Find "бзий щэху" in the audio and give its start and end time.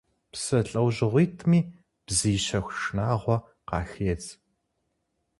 2.05-2.75